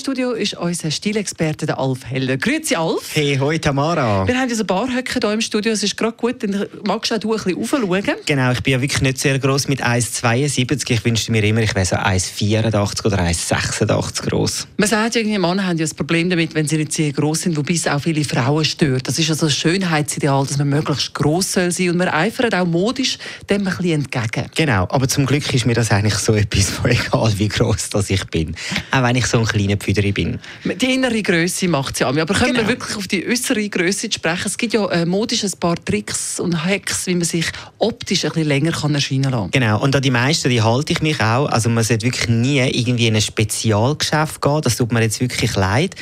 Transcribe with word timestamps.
Studio 0.00 0.30
ist 0.32 0.54
unser 0.54 0.90
Stilexperte 0.90 1.66
der 1.66 1.78
Alf 1.78 2.06
Heller. 2.06 2.38
Grüezi 2.38 2.74
Alf. 2.74 3.10
Hey, 3.12 3.36
hoi 3.38 3.58
Tamara. 3.58 4.26
Wir 4.26 4.34
haben 4.34 4.48
ja 4.48 4.54
so 4.54 4.62
ein 4.62 4.66
paar 4.66 4.88
Höcke 4.88 5.20
hier 5.20 5.32
im 5.34 5.42
Studio. 5.42 5.72
Es 5.72 5.82
ist 5.82 5.94
gerade 5.94 6.16
gut, 6.16 6.42
dann 6.42 6.64
magst 6.86 7.12
auch 7.12 7.18
du 7.18 7.34
ein 7.34 7.42
bisschen 7.42 7.58
raufschauen. 7.58 8.16
Genau, 8.24 8.50
ich 8.50 8.62
bin 8.62 8.72
ja 8.72 8.80
wirklich 8.80 9.02
nicht 9.02 9.18
sehr 9.18 9.38
gross 9.38 9.68
mit 9.68 9.84
1,72. 9.84 10.90
Ich 10.90 11.04
wünschte 11.04 11.30
mir 11.32 11.44
immer, 11.44 11.60
ich 11.60 11.74
wäre 11.74 11.84
so 11.84 11.96
1,84 11.96 13.04
oder 13.04 13.18
1,86 13.18 14.22
gross. 14.26 14.66
Man 14.78 14.88
sagt 14.88 15.16
irgendwie, 15.16 15.38
Männer 15.38 15.66
haben 15.66 15.76
ja 15.76 15.84
das 15.84 15.92
Problem 15.92 16.30
damit, 16.30 16.54
wenn 16.54 16.66
sie 16.66 16.78
nicht 16.78 16.92
sehr 16.92 17.12
gross 17.12 17.42
sind, 17.42 17.58
wobei 17.58 17.74
es 17.74 17.86
auch 17.86 18.00
viele 18.00 18.24
Frauen 18.24 18.64
stört. 18.64 19.06
Das 19.06 19.18
ist 19.18 19.28
also 19.28 19.46
ein 19.46 19.52
Schönheitsideal, 19.52 20.46
dass 20.46 20.56
man 20.56 20.70
möglichst 20.70 21.12
gross 21.12 21.52
soll 21.52 21.70
sein 21.72 21.90
und 21.90 21.98
man 21.98 22.08
eifert 22.08 22.54
auch 22.54 22.66
modisch 22.66 23.18
dem 23.50 23.68
ein 23.68 23.76
bisschen 23.76 24.00
entgegen. 24.00 24.48
Genau, 24.54 24.84
aber 24.88 25.08
zum 25.08 25.26
Glück 25.26 25.52
ist 25.52 25.66
mir 25.66 25.74
das 25.74 25.90
eigentlich 25.90 26.14
so 26.14 26.32
etwas 26.32 26.70
von 26.70 26.90
egal, 26.90 27.32
wie 27.36 27.48
gross 27.48 27.90
das 27.90 28.08
ich 28.08 28.24
bin. 28.28 28.56
Auch 28.90 29.02
wenn 29.02 29.16
ich 29.16 29.26
so 29.26 29.40
ein 29.40 29.44
kleiner 29.44 29.76
Pfüderi 30.00 30.12
bin. 30.12 30.38
Die 30.64 30.94
innere 30.94 31.22
Größe 31.22 31.68
macht 31.68 31.94
es 31.94 32.00
ja. 32.00 32.08
Aber 32.08 32.24
können 32.24 32.54
Genau. 32.54 32.60
wir 32.60 32.68
wirklich 32.68 32.96
auf 32.96 33.06
die 33.06 33.26
äußere 33.26 33.68
Größe 33.68 34.10
sprechen? 34.12 34.42
Es 34.46 34.58
gibt 34.58 34.72
ja 34.72 34.86
äh, 34.90 35.04
modisch 35.06 35.44
ein 35.44 35.52
paar 35.60 35.76
Tricks 35.84 36.40
und 36.40 36.64
Hacks, 36.64 37.06
wie 37.06 37.14
man 37.14 37.24
sich 37.24 37.46
optisch 37.78 38.24
ein 38.24 38.32
bisschen 38.32 38.48
länger 38.48 38.72
kann 38.72 38.94
erscheinen 38.94 39.30
lassen 39.30 39.50
Genau, 39.52 39.80
und 39.80 39.94
an 39.94 40.02
die 40.02 40.10
meisten, 40.10 40.48
die 40.50 40.62
halte 40.62 40.92
ich 40.92 41.02
mich 41.02 41.20
auch. 41.20 41.46
Also 41.46 41.68
man 41.68 41.84
sollte 41.84 42.06
wirklich 42.06 42.28
nie 42.28 42.58
irgendwie 42.60 43.06
in 43.06 43.14
ein 43.16 43.20
Spezialgeschäft 43.22 44.40
gehen, 44.40 44.60
das 44.62 44.76
tut 44.76 44.92
mir 44.92 45.02
jetzt 45.02 45.20
wirklich 45.20 45.54
leid. 45.54 45.94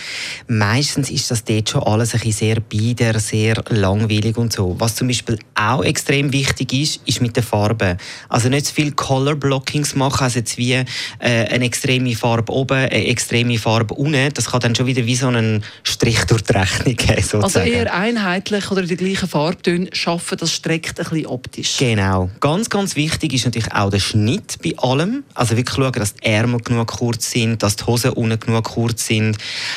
Meistens 0.46 1.10
ist 1.10 1.30
das 1.30 1.44
dort 1.44 1.68
schon 1.68 1.82
alles 1.82 2.14
ein 2.14 2.20
bisschen 2.20 2.32
sehr 2.48 2.60
bieder, 2.60 3.18
sehr 3.20 3.62
langweilig 3.68 4.36
und 4.36 4.52
so. 4.52 4.76
Was 4.78 4.94
zum 4.96 5.08
Beispiel 5.08 5.38
auch 5.54 5.82
extrem 5.84 6.32
wichtig 6.32 6.72
ist, 6.72 7.00
ist 7.06 7.20
mit 7.20 7.36
den 7.36 7.42
Farben. 7.42 7.96
Also 8.28 8.48
nicht 8.48 8.66
zu 8.66 8.74
viel 8.74 8.92
Color 8.92 9.34
Blockings 9.36 9.94
machen, 9.94 10.24
also 10.24 10.38
jetzt 10.38 10.56
wie 10.58 10.72
äh, 10.72 10.84
eine 11.20 11.64
extreme 11.64 12.14
Farbe 12.14 12.52
oben, 12.52 12.76
eine 12.78 13.06
extreme 13.06 13.58
Farbe 13.58 13.77
unten. 13.82 14.32
Das 14.34 14.46
kann 14.46 14.60
dann 14.60 14.74
schon 14.74 14.86
wieder 14.86 15.04
wie 15.06 15.14
so 15.16 15.28
einen 15.28 15.64
Strich 15.82 16.24
durch 16.24 16.42
die 16.42 16.52
Rechnung 16.52 16.96
geben, 16.96 17.14
Also 17.16 17.40
sozusagen. 17.40 17.72
eher 17.72 17.94
einheitlich 17.94 18.70
oder 18.70 18.82
die 18.82 18.96
gleichen 18.96 19.28
Farbtöne 19.28 19.88
schaffen, 19.92 20.38
das 20.38 20.52
streckt 20.52 20.98
ein 20.98 21.06
bisschen 21.08 21.26
optisch. 21.26 21.76
Genau. 21.78 22.30
Ganz, 22.40 22.70
ganz 22.70 22.96
wichtig 22.96 23.32
ist 23.34 23.44
natürlich 23.44 23.72
auch 23.72 23.90
der 23.90 24.00
Schnitt 24.00 24.58
bei 24.62 24.74
allem. 24.78 25.24
Also 25.34 25.56
wirklich 25.56 25.76
schauen, 25.76 25.92
dass 25.92 26.14
die 26.14 26.24
Ärmel 26.24 26.60
genug 26.60 26.88
kurz 26.88 27.30
sind, 27.30 27.62
dass 27.62 27.76
die 27.76 27.84
Hosen 27.84 28.10
unten 28.12 28.38
genug 28.40 28.64
kurz 28.64 29.06
sind. 29.06 29.36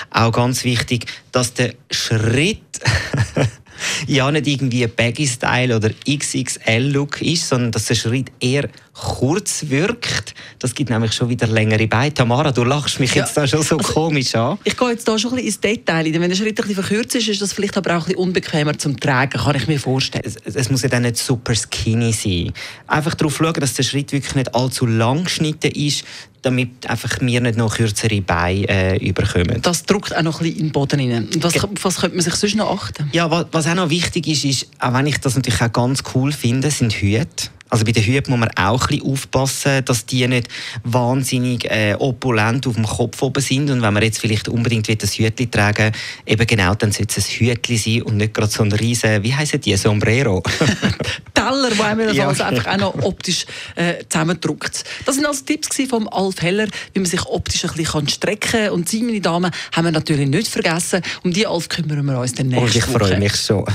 Auch 0.10 0.32
ganz 0.32 0.64
wichtig, 0.64 1.06
dass 1.32 1.54
der 1.54 1.74
Schritt 1.90 2.60
ja 4.08 4.32
nicht 4.32 4.48
irgendwie 4.48 4.86
Baggy-Style 4.88 5.76
oder 5.76 5.90
XXL-Look 6.10 7.22
ist, 7.22 7.48
sondern 7.48 7.72
dass 7.72 7.86
der 7.86 7.96
Schritt 7.96 8.32
eher 8.40 8.70
kurz 8.94 9.66
wirkt. 9.70 10.34
Das 10.60 10.76
gibt 10.76 10.90
nämlich 10.90 11.14
schon 11.14 11.30
wieder 11.30 11.48
längere 11.48 11.88
Beine. 11.88 12.14
Tamara, 12.14 12.52
du 12.52 12.64
lachst 12.64 13.00
mich 13.00 13.14
Ja, 13.16 13.24
jetzt 13.24 13.36
da 13.38 13.48
schon 13.48 13.64
so 13.64 13.78
also- 13.78 13.94
komisch 13.94 14.36
an. 14.36 14.58
Ich 14.64 14.76
gehe 14.78 14.90
jetzt 14.90 15.08
da 15.08 15.18
schon 15.18 15.32
ein 15.32 15.36
bisschen 15.38 15.48
ins 15.48 15.60
Detail. 15.62 16.06
Wenn 16.14 16.30
der 16.30 16.36
Schritt 16.36 16.50
ein 16.60 16.68
bisschen 16.68 16.84
verkürzt 16.84 17.16
ist, 17.16 17.28
ist 17.30 17.42
das 17.42 17.54
vielleicht 17.54 17.78
aber 17.78 17.92
auch 17.92 18.02
ein 18.02 18.06
bisschen 18.08 18.18
unbequemer 18.20 18.78
zum 18.78 19.00
Tragen, 19.00 19.40
kann 19.40 19.56
ich 19.56 19.68
mir 19.68 19.80
vorstellen. 19.80 20.24
es, 20.26 20.36
es 20.56 20.70
muss 20.70 20.82
ja 20.82 20.90
dann 20.90 21.04
nicht 21.04 21.18
super 21.18 21.54
skinny 21.56 22.12
sein. 22.12 22.52
Einfach 22.88 23.16
darauf 23.16 23.38
schauen, 23.38 23.54
dass 23.54 23.74
der 23.76 23.84
Schritt 23.84 24.12
wirklich 24.12 24.36
nicht 24.36 24.54
allzu 24.54 24.86
lang 24.86 25.24
geschnitten 25.24 25.72
ist, 25.72 26.04
damit 26.44 26.90
einfach 26.90 27.22
wir 27.22 27.40
nicht 27.40 27.56
noch 27.56 27.76
kürzere 27.76 28.20
Beine 28.22 28.68
äh, 28.68 28.98
überkommen. 28.98 29.62
Das 29.62 29.84
drückt 29.84 30.16
auch 30.18 30.24
noch 30.24 30.42
ein 30.42 30.46
bisschen 30.46 30.60
in 30.60 30.66
den 30.68 30.72
Boden 30.72 31.00
rein. 31.00 31.30
Was, 31.40 31.54
was 31.84 31.98
könnte 31.98 32.16
man 32.18 32.24
sich 32.26 32.34
sonst 32.34 32.56
noch 32.56 32.72
achten? 32.72 33.10
Ja, 33.14 33.30
wa- 33.30 33.46
was 33.52 33.68
auch 33.68 33.76
noch 33.76 33.91
wichtig 33.92 34.28
ist, 34.28 34.46
ist, 34.46 34.68
auch 34.80 34.94
wenn 34.94 35.06
ich 35.06 35.20
das 35.20 35.36
natürlich 35.36 35.62
auch 35.62 35.72
ganz 35.72 36.02
cool 36.16 36.32
finde, 36.32 36.72
sind 36.72 36.94
Hüte. 36.94 37.52
Also 37.72 37.86
bei 37.86 37.94
den 37.94 38.04
Hüten 38.04 38.32
muss 38.32 38.40
man 38.42 38.50
auch 38.58 38.82
ein 38.82 38.88
bisschen 38.88 39.10
aufpassen, 39.14 39.86
dass 39.86 40.06
die 40.06 40.28
nicht 40.28 40.50
wahnsinnig 40.84 41.64
äh, 41.72 41.96
opulent 41.98 42.68
auf 42.68 42.76
dem 42.76 42.86
Kopf 42.86 43.22
oben 43.22 43.42
sind. 43.42 43.70
Und 43.70 43.82
wenn 43.82 43.94
man 43.94 44.04
jetzt 44.04 44.20
vielleicht 44.20 44.50
unbedingt 44.50 44.90
will, 44.90 44.98
ein 45.02 45.08
Hütchen 45.08 45.50
tragen 45.50 45.94
eben 46.26 46.48
genau, 46.48 46.76
dann 46.76 46.92
sollte 46.92 47.22
es 47.22 47.30
ein 47.30 47.36
Hütchen 47.36 47.78
sein 47.78 48.02
und 48.02 48.18
nicht 48.18 48.34
gerade 48.34 48.52
so 48.52 48.64
ein 48.64 48.74
riesen, 48.74 49.24
wie 49.24 49.34
heisst 49.34 49.66
die, 49.66 49.78
Sombrero. 49.78 50.44
Teller, 51.34 51.70
die 51.72 51.82
einem 51.82 52.08
das 52.08 52.18
Ja. 52.18 52.28
also 52.28 52.44
einfach 52.44 52.74
auch 52.74 52.78
noch 52.78 53.04
optisch 53.04 53.46
äh, 53.76 54.04
zusammendrückt. 54.10 54.84
Das 55.06 55.16
sind 55.16 55.26
also 55.26 55.44
Tipps 55.44 55.70
vom 55.90 56.08
Alf 56.10 56.42
Heller, 56.42 56.68
wie 56.94 57.00
man 57.00 57.06
sich 57.10 57.26
optisch 57.26 57.66
ein 57.66 57.72
bisschen 57.74 58.08
strecken 58.08 58.52
kann. 58.52 58.70
Und 58.72 58.90
Sie, 58.90 59.02
meine 59.04 59.22
Damen, 59.22 59.52
haben 59.72 59.86
wir 59.86 59.92
natürlich 59.92 60.28
nicht 60.28 60.48
vergessen. 60.48 61.02
Um 61.24 61.32
die 61.34 61.48
Alf 61.48 61.70
kümmern 61.70 62.06
wir 62.06 62.20
uns 62.20 62.34
dann 62.34 62.48
nächste 62.48 62.64
und 62.64 62.76
ich 62.76 62.88
Woche. 62.88 63.00
freue 63.00 63.20
mich 63.20 63.36
schon. 63.36 63.66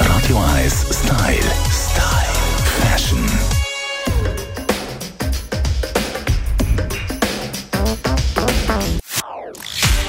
Radio 0.00 0.38
1 0.54 0.72
Style. 0.72 1.38
Style. 1.70 2.28
Fashion. 2.82 3.18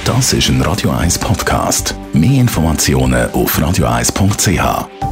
Das 0.04 0.32
ist 0.32 0.48
ein 0.48 0.60
Radio 0.62 0.90
1 0.90 1.18
Podcast. 1.18 1.94
Mehr 2.12 2.40
Informationen 2.40 3.30
auf 3.32 3.58
radio1.ch. 3.58 5.09